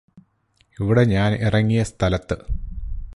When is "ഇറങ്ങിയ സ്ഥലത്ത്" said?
1.39-2.37